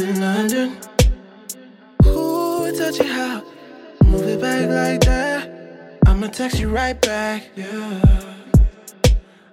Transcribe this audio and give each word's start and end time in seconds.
down 0.00 0.08
in 0.08 0.20
London. 0.20 0.76
Ooh, 2.06 2.72
touch 2.76 3.00
it 3.00 3.06
how? 3.06 3.42
Move 4.04 4.26
it 4.26 4.40
back 4.40 4.68
like 4.68 5.00
that. 5.02 5.98
I'ma 6.06 6.28
text 6.28 6.58
you 6.58 6.68
right 6.68 7.00
back, 7.00 7.48
yeah. 7.56 8.00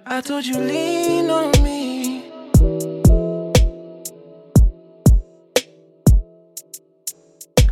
I 0.06 0.20
told 0.20 0.46
you 0.46 0.58
lean 0.58 1.30
on 1.30 1.52
me. 1.62 2.24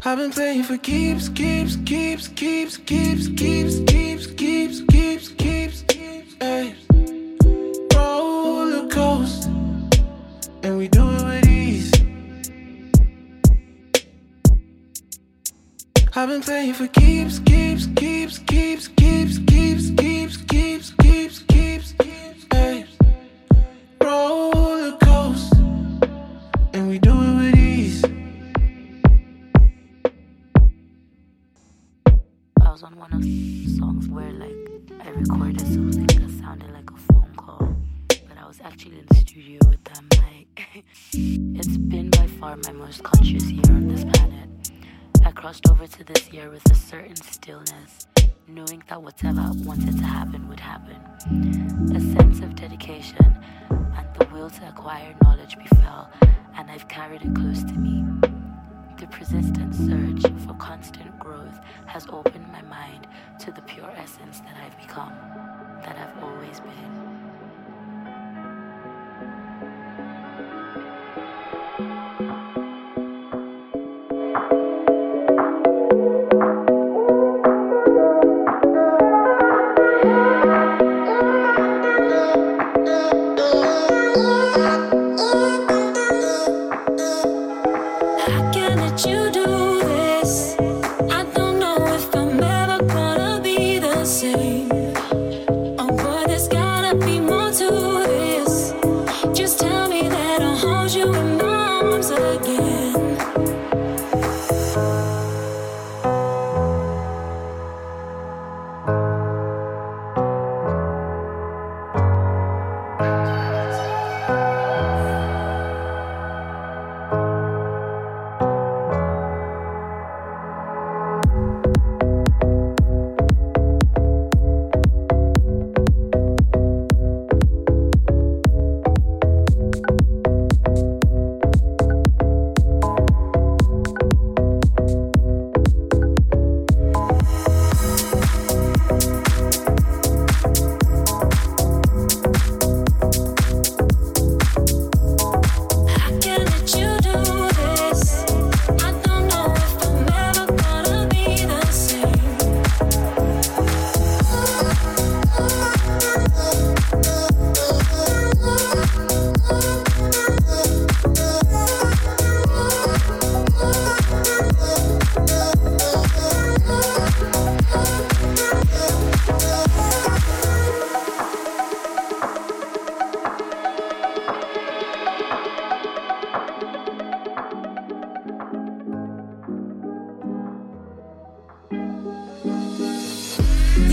I've 0.04 0.18
been 0.18 0.30
playing 0.30 0.62
for 0.62 0.78
keeps, 0.78 1.28
keeps, 1.28 1.76
keeps, 1.76 2.28
keeps, 2.28 2.78
keeps, 2.78 3.28
keeps, 3.28 3.78
keeps, 3.80 4.26
keeps, 4.26 4.80
keeps. 4.80 4.95
I've 16.26 16.32
been 16.32 16.42
playing 16.42 16.74
for 16.74 16.88
keeps, 16.88 17.38
keeps, 17.38 17.86
keeps, 17.94 18.38
keeps, 18.38 18.88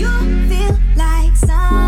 you 0.04 0.48
feel 0.48 0.78
like 0.96 1.34
some 1.34 1.83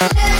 Yeah. 0.00 0.37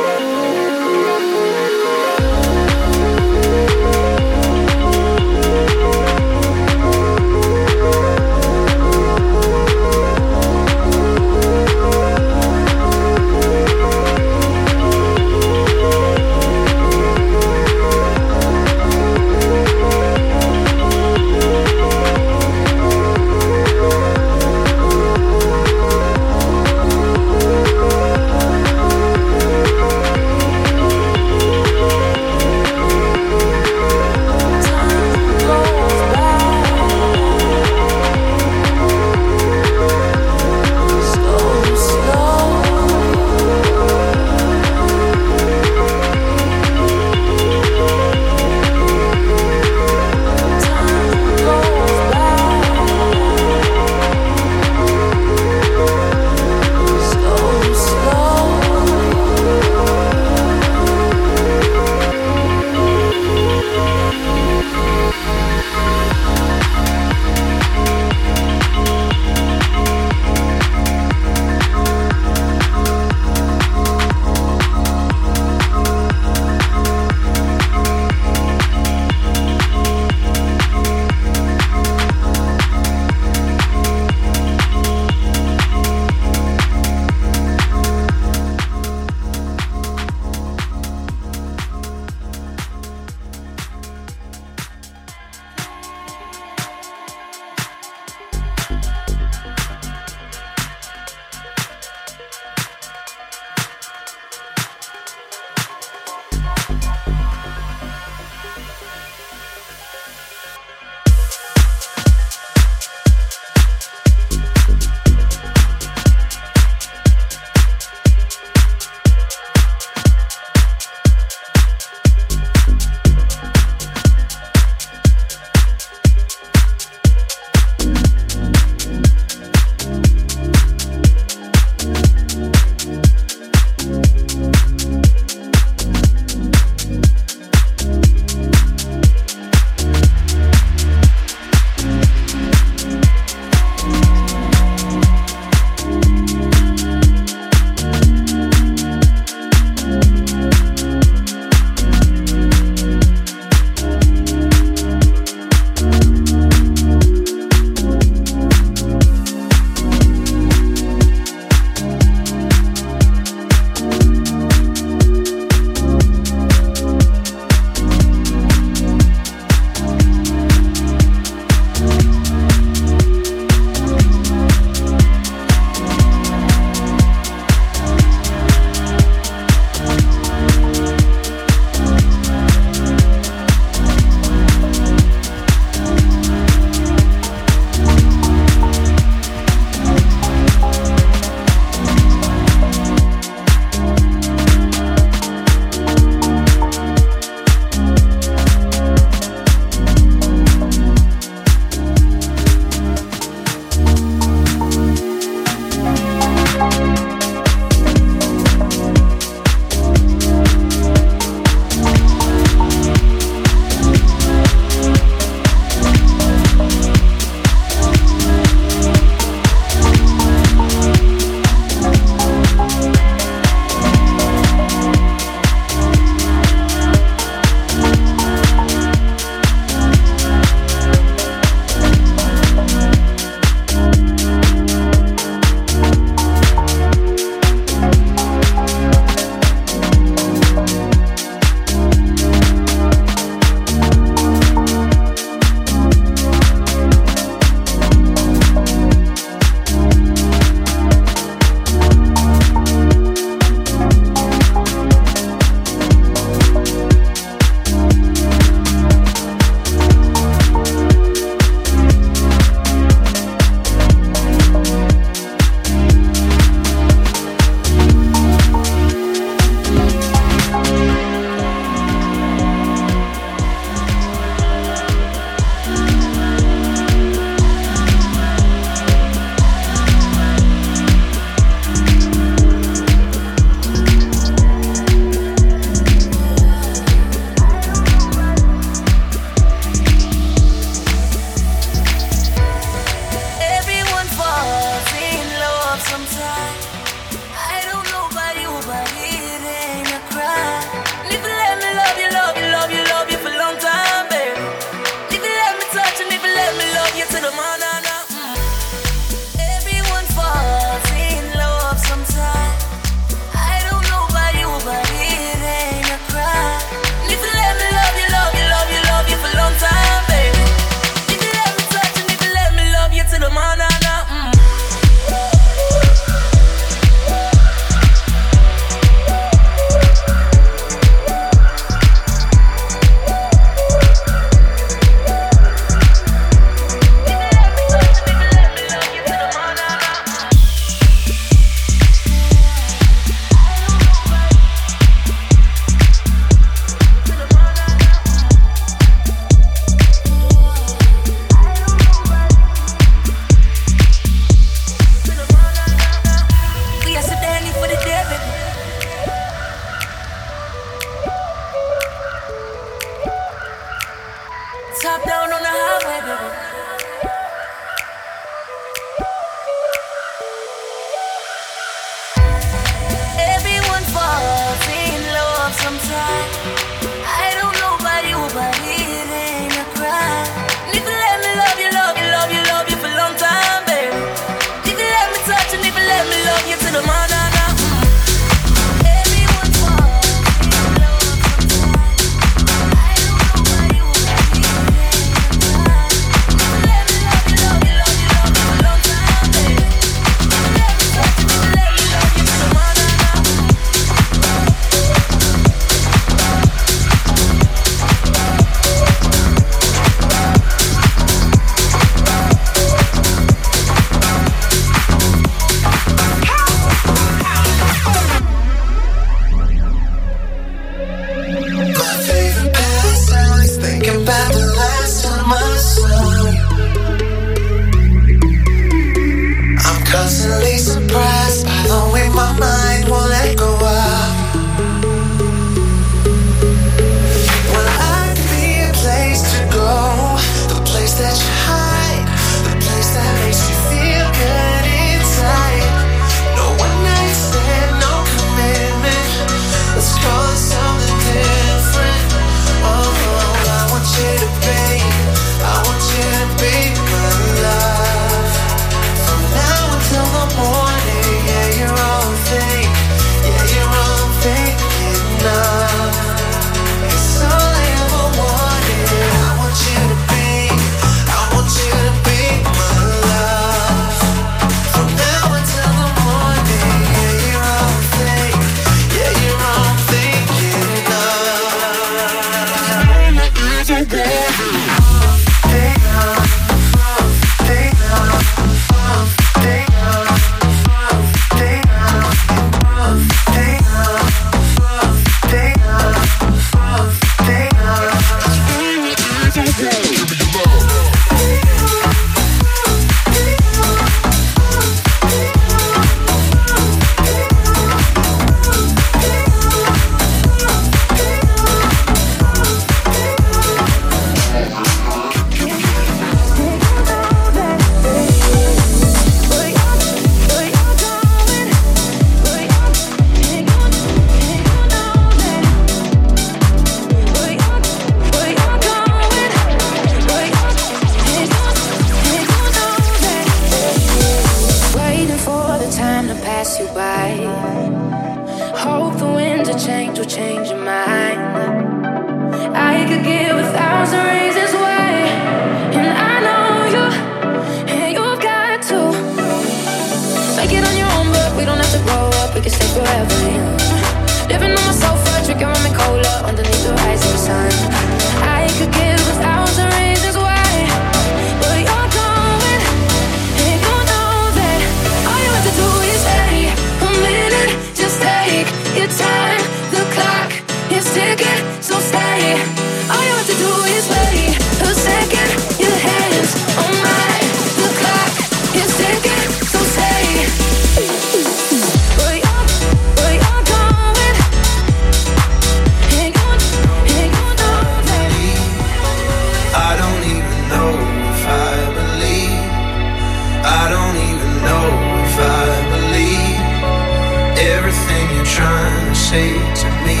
Trying 598.24 598.88
to 598.88 598.94
say 598.94 599.30
to 599.62 599.68
me? 599.86 600.00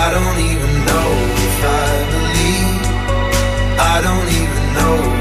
I 0.00 0.04
don't 0.14 0.38
even 0.50 0.72
know 0.88 1.10
if 1.46 1.56
I 1.82 1.88
believe. 2.14 2.86
I 3.78 3.96
don't 4.06 4.28
even 4.42 4.64
know 4.78 5.15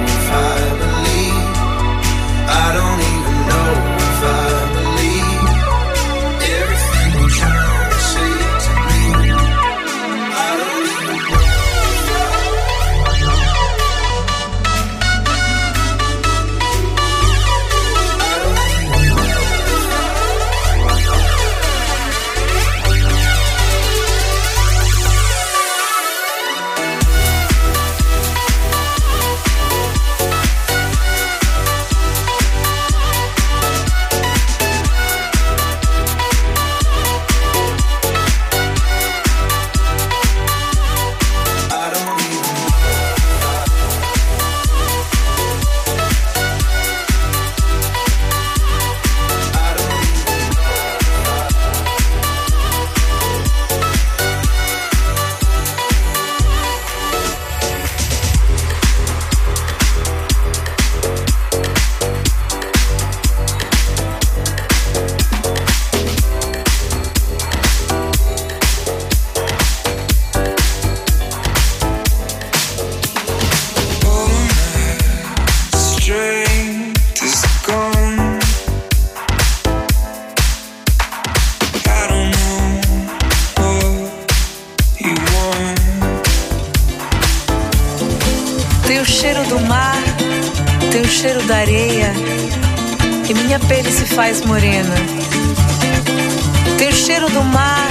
cheiro 97.05 97.29
do 97.29 97.43
mar, 97.43 97.87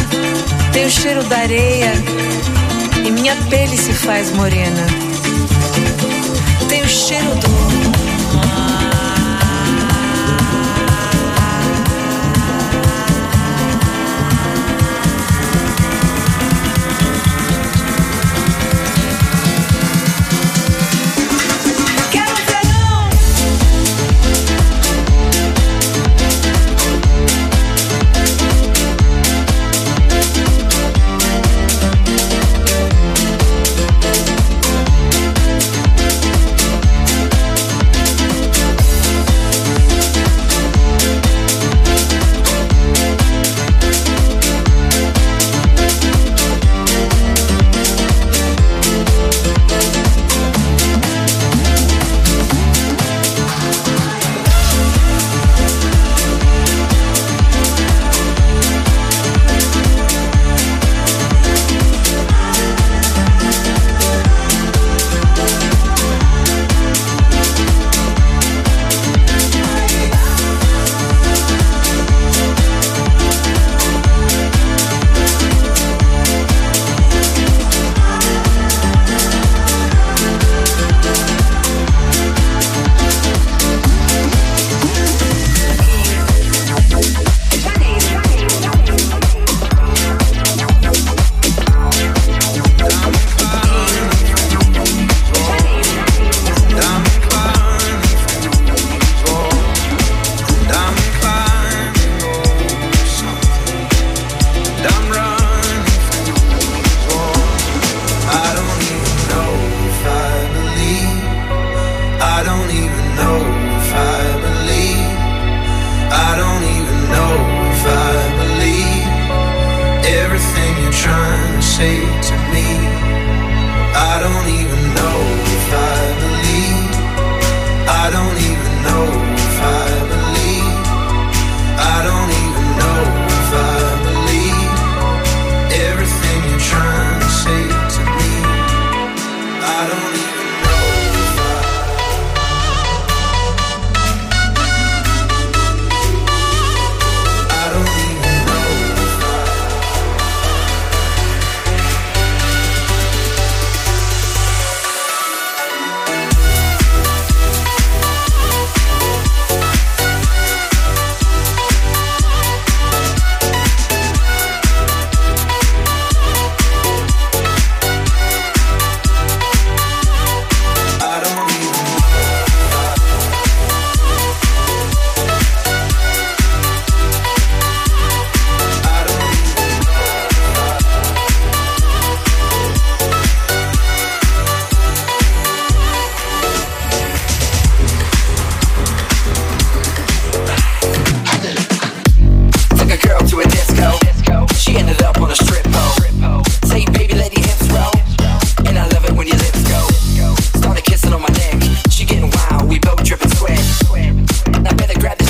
tem 0.72 0.86
o 0.86 0.90
cheiro 0.90 1.22
da 1.22 1.38
areia, 1.38 1.92
e 3.06 3.12
minha 3.12 3.36
pele 3.48 3.76
se 3.76 3.92
faz 3.92 4.32
morena. 4.32 4.84
Tem 6.68 6.82
o 6.82 6.88
cheiro 6.88 7.32
do 7.36 7.93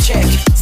check. 0.05 0.54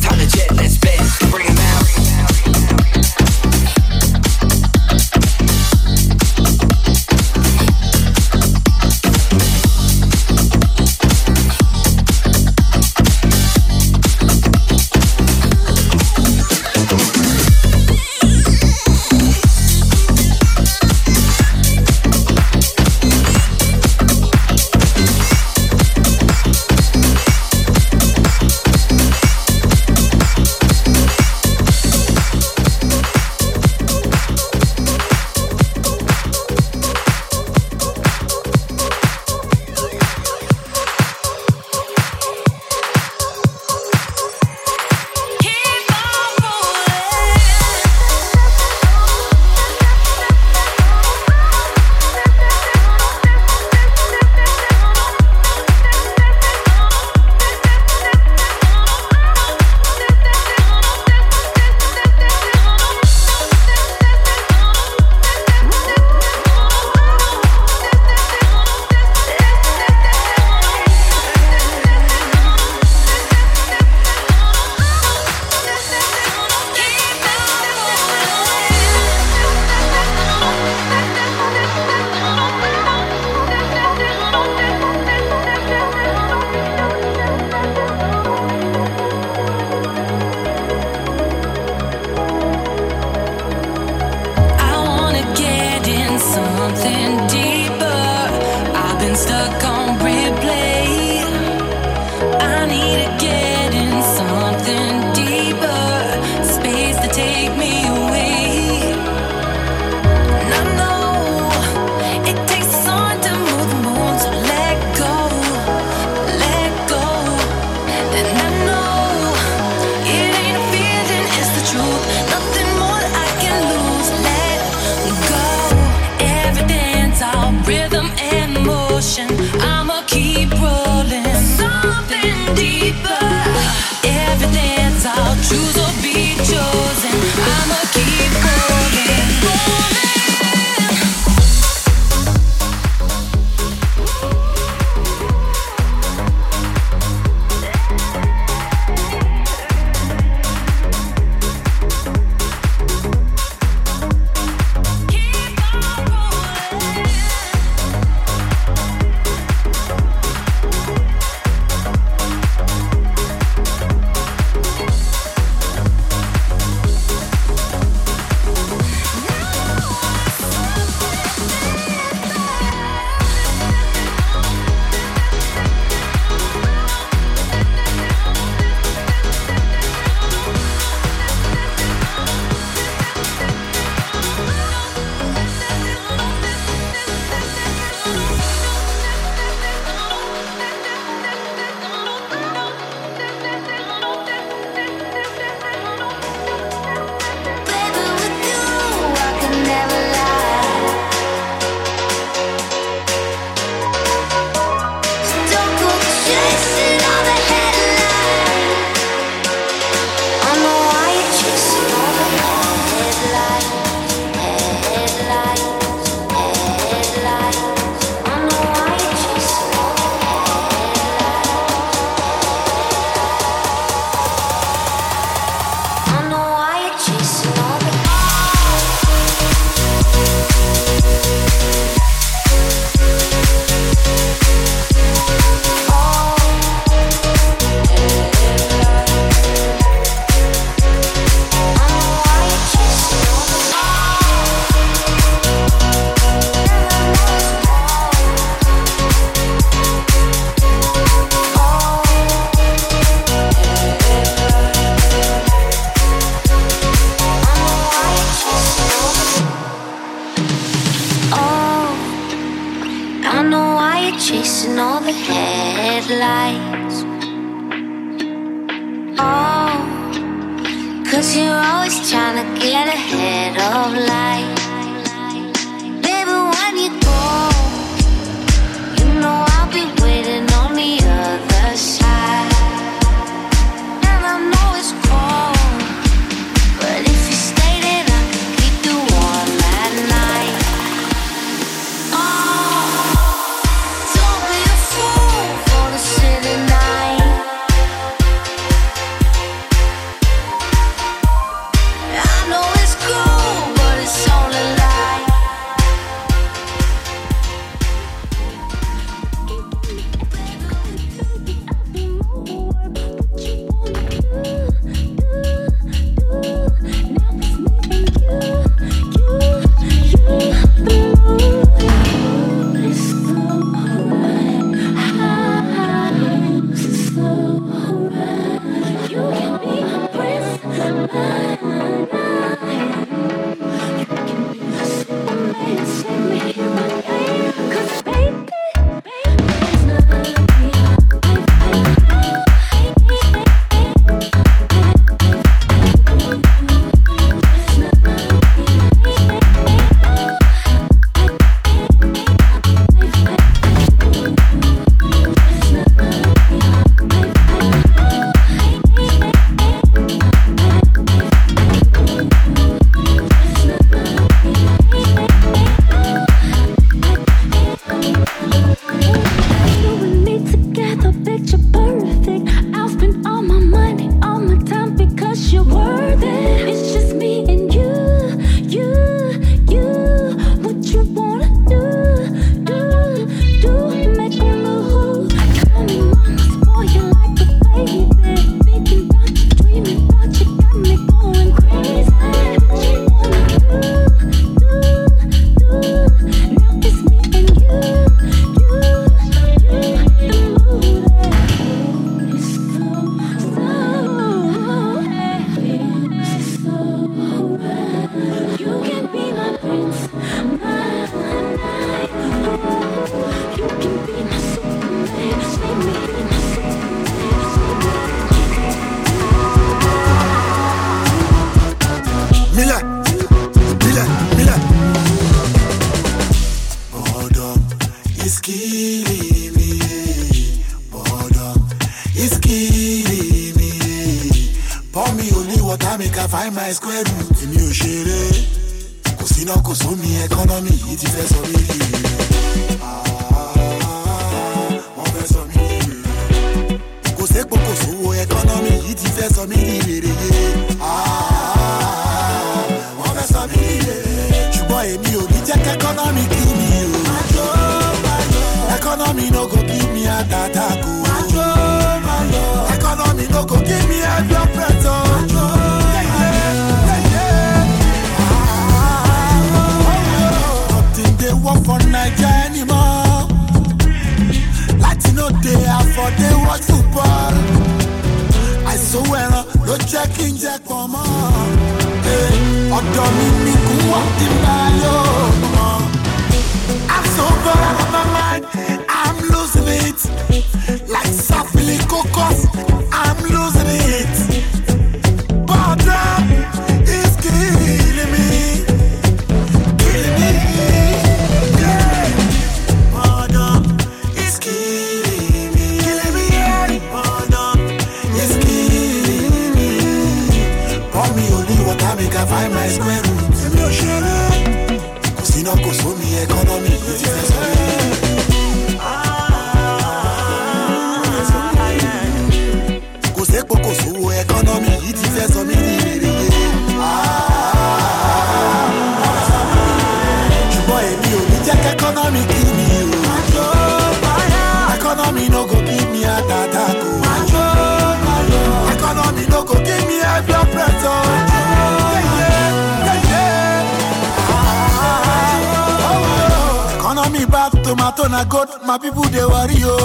na 548.13 548.25
God, 548.25 548.49
my 548.67 548.77
people 548.79 549.03
they 549.05 549.25
worry 549.25 549.55
yo. 549.57 549.77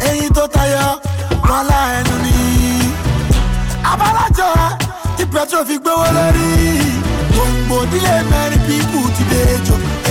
Ẹyin 0.00 0.32
tó 0.34 0.46
tayọ, 0.46 0.98
wọn 1.48 1.62
la 1.66 1.80
ẹnu 1.98 2.16
ni. 2.24 2.34
Abálájọ 3.90 4.48
tí 5.16 5.24
pẹ̀tró 5.32 5.64
fi 5.68 5.76
gbówó 5.78 6.06
lórí. 6.16 6.48
Gbogbo 7.32 7.76
ìdílé 7.84 8.14
mẹ́rin 8.30 8.60
pípù 8.66 8.98
ti 9.16 9.24
dé 9.30 9.40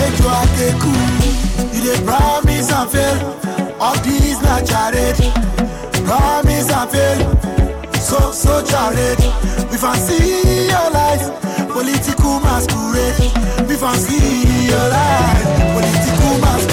ejò, 0.03 0.29
akéku. 0.41 0.91
You 1.73 1.81
dey 1.85 1.99
promise 2.05 2.71
and 2.71 2.89
fail, 2.91 3.17
all 3.81 3.95
these 4.03 4.41
na 4.41 4.55
charade. 4.69 5.31
Promise 6.07 6.71
and 6.71 6.89
fail, 6.91 7.19
so 8.07 8.31
so 8.31 8.61
charade. 8.69 9.23
We 9.71 9.77
fancy 9.77 10.17
your 10.71 10.89
life, 10.97 11.25
political 11.73 12.39
masquerade. 12.39 13.31
We 13.67 13.75
fancy 13.75 14.19
your 14.71 14.87
life, 14.95 15.43
political 15.75 16.33
masquerade. 16.43 16.72